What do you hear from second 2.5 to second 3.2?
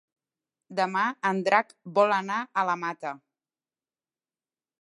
la Mata.